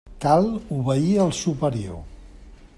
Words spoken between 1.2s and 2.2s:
al superior.